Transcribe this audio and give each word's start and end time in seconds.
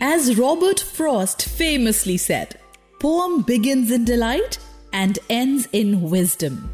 As 0.00 0.38
Robert 0.38 0.80
Frost 0.80 1.42
famously 1.42 2.16
said, 2.16 2.58
poem 3.00 3.42
begins 3.42 3.90
in 3.90 4.04
delight 4.04 4.58
and 4.92 5.18
ends 5.28 5.68
in 5.72 6.02
wisdom. 6.02 6.70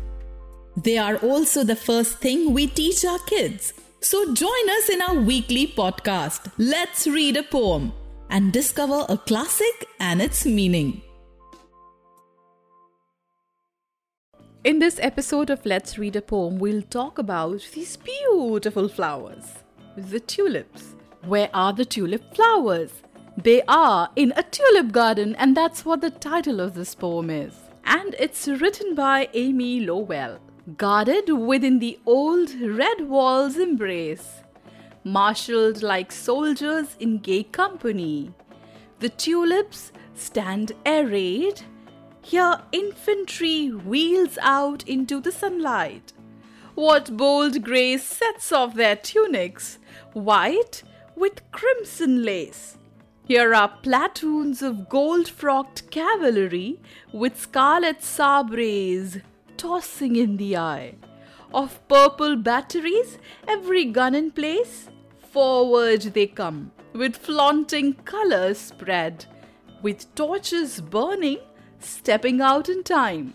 They 0.77 0.99
are 0.99 1.17
also 1.17 1.65
the 1.65 1.77
first 1.77 2.19
thing 2.19 2.53
we 2.53 2.67
teach 2.67 3.05
our 3.05 3.19
kids. 3.21 3.73
So 4.01 4.35
join 4.35 4.71
us 4.79 4.89
in 4.89 5.03
our 5.03 5.15
weekly 5.15 5.67
podcast, 5.67 6.53
Let's 6.59 7.07
Read 7.07 7.37
a 7.37 7.43
Poem, 7.43 7.93
and 8.31 8.53
discover 8.53 9.07
a 9.09 9.17
classic 9.17 9.87
and 9.99 10.21
its 10.21 10.45
meaning. 10.45 11.03
In 14.65 14.79
this 14.79 14.99
episode 15.03 15.51
of 15.51 15.67
Let's 15.67 15.99
Read 15.99 16.17
a 16.17 16.23
Poem, 16.23 16.59
we'll 16.59 16.81
talk 16.81 17.19
about 17.19 17.69
these 17.75 17.99
beautiful 17.99 18.89
flowers, 18.89 19.45
the 19.95 20.19
tulips. 20.19 20.95
Where 21.27 21.51
are 21.53 21.75
the 21.75 21.85
tulip 21.85 22.35
flowers? 22.35 22.91
They 23.37 23.61
are 23.69 24.09
in 24.17 24.33
a 24.37 24.43
tulip 24.43 24.91
garden, 24.91 25.35
and 25.35 25.55
that's 25.55 25.85
what 25.85 26.01
the 26.01 26.09
title 26.09 26.61
of 26.61 26.73
this 26.73 26.95
poem 26.95 27.29
is. 27.29 27.53
And 27.85 28.17
it's 28.19 28.49
written 28.49 28.95
by 28.95 29.29
Amy 29.35 29.81
Lowell. 29.81 30.39
Guarded 30.79 31.29
within 31.29 31.79
the 31.79 31.99
old 32.07 32.55
red 32.55 33.07
wall's 33.07 33.59
embrace, 33.59 34.45
marshaled 35.05 35.83
like 35.83 36.11
soldiers 36.11 36.97
in 36.99 37.19
gay 37.19 37.43
company, 37.43 38.33
the 39.01 39.11
tulips 39.11 39.93
stand 40.15 40.73
arrayed. 40.87 41.61
Here, 42.25 42.63
infantry 42.73 43.69
wheels 43.69 44.39
out 44.41 44.83
into 44.89 45.21
the 45.21 45.31
sunlight. 45.31 46.15
What 46.75 47.19
bold 47.19 47.63
grace 47.63 48.03
sets 48.03 48.51
off 48.51 48.75
their 48.75 48.97
tunics, 48.97 49.79
white 50.15 50.83
with 51.15 51.49
crimson 51.53 52.25
lace. 52.25 52.79
Here 53.27 53.55
are 53.55 53.77
platoons 53.83 54.63
of 54.63 54.89
gold 54.89 55.29
frocked 55.29 55.91
cavalry 55.91 56.81
with 57.13 57.39
scarlet 57.39 58.03
sabres 58.03 59.19
tossing 59.59 60.17
in 60.17 60.39
the 60.39 60.57
eye. 60.57 60.95
Of 61.53 61.87
purple 61.89 62.37
batteries, 62.37 63.19
every 63.47 63.85
gun 63.85 64.15
in 64.15 64.31
place, 64.31 64.89
forward 65.31 66.01
they 66.01 66.27
come, 66.29 66.73
with 66.95 67.17
flaunting 67.17 67.93
colors 67.93 68.59
spread, 68.59 69.27
with 69.83 70.13
torches 70.15 70.81
burning, 70.81 71.39
stepping 71.85 72.41
out 72.41 72.69
in 72.69 72.83
time 72.83 73.35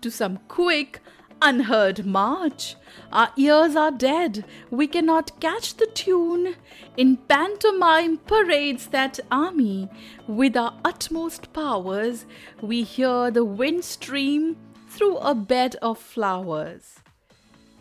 to 0.00 0.10
some 0.10 0.38
quick, 0.48 1.00
unheard 1.42 2.06
march. 2.06 2.76
Our 3.12 3.30
ears 3.36 3.76
are 3.76 3.90
dead, 3.90 4.44
we 4.70 4.86
cannot 4.86 5.40
catch 5.40 5.74
the 5.76 5.86
tune. 5.86 6.56
In 6.96 7.16
pantomime 7.16 8.18
parades 8.18 8.86
that 8.88 9.20
army, 9.30 9.88
with 10.26 10.56
our 10.56 10.78
utmost 10.84 11.52
powers, 11.52 12.26
we 12.60 12.82
hear 12.82 13.30
the 13.30 13.44
wind 13.44 13.84
stream 13.84 14.56
through 14.88 15.18
a 15.18 15.34
bed 15.34 15.76
of 15.82 15.98
flowers. 15.98 17.00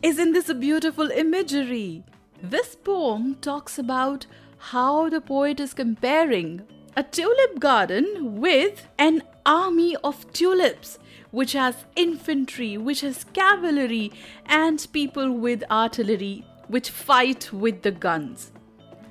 Isn't 0.01 0.33
this 0.33 0.49
a 0.49 0.55
beautiful 0.55 1.09
imagery? 1.09 2.03
This 2.41 2.75
poem 2.75 3.35
talks 3.35 3.79
about 3.79 4.25
how 4.57 5.09
the 5.09 5.21
poet 5.21 5.59
is 5.59 5.73
comparing 5.73 6.61
a 6.95 7.03
tulip 7.03 7.59
garden 7.59 8.39
with 8.39 8.87
an 8.97 9.23
army 9.45 9.95
of 10.03 10.31
tulips, 10.31 10.97
which 11.31 11.53
has 11.53 11.85
infantry, 11.95 12.77
which 12.77 13.01
has 13.01 13.25
cavalry, 13.25 14.11
and 14.45 14.87
people 14.93 15.31
with 15.31 15.63
artillery, 15.69 16.45
which 16.67 16.89
fight 16.89 17.51
with 17.51 17.81
the 17.81 17.91
guns. 17.91 18.51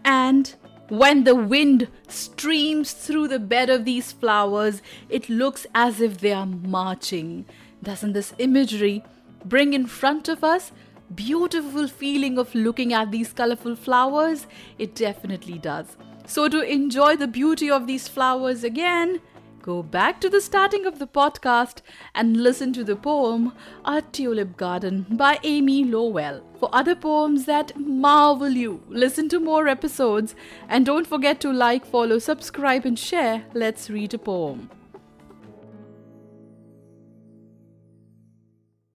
And 0.04 0.54
when 0.88 1.24
the 1.24 1.34
wind 1.34 1.88
streams 2.08 2.92
through 2.92 3.28
the 3.28 3.38
bed 3.38 3.70
of 3.70 3.84
these 3.84 4.12
flowers, 4.12 4.82
it 5.08 5.28
looks 5.28 5.66
as 5.74 6.00
if 6.00 6.18
they 6.18 6.32
are 6.32 6.46
marching. 6.46 7.44
Doesn't 7.82 8.14
this 8.14 8.32
imagery 8.38 9.04
bring 9.44 9.74
in 9.74 9.86
front 9.86 10.28
of 10.28 10.42
us 10.42 10.72
beautiful 11.14 11.86
feeling 11.86 12.38
of 12.38 12.54
looking 12.54 12.92
at 12.92 13.10
these 13.10 13.32
colorful 13.32 13.76
flowers? 13.76 14.46
It 14.78 14.94
definitely 14.94 15.58
does. 15.58 15.96
So 16.26 16.48
to 16.48 16.60
enjoy 16.62 17.16
the 17.16 17.28
beauty 17.28 17.70
of 17.70 17.86
these 17.86 18.08
flowers 18.08 18.64
again, 18.64 19.20
go 19.60 19.82
back 19.82 20.20
to 20.22 20.30
the 20.30 20.40
starting 20.40 20.86
of 20.86 20.98
the 20.98 21.06
podcast 21.06 21.82
and 22.14 22.38
listen 22.38 22.72
to 22.72 22.82
the 22.82 22.96
poem 22.96 23.52
A 23.84 24.00
Tulip 24.00 24.56
Garden 24.56 25.06
by 25.10 25.38
Amy 25.42 25.84
Lowell. 25.84 26.42
For 26.58 26.70
other 26.72 26.94
poems 26.94 27.44
that 27.44 27.78
marvel 27.78 28.48
you, 28.48 28.82
listen 28.88 29.28
to 29.28 29.38
more 29.38 29.68
episodes 29.68 30.34
and 30.66 30.86
don't 30.86 31.06
forget 31.06 31.40
to 31.40 31.52
like, 31.52 31.84
follow, 31.84 32.18
subscribe 32.18 32.86
and 32.86 32.98
share 32.98 33.44
Let's 33.52 33.90
Read 33.90 34.14
a 34.14 34.18
Poem. 34.18 34.70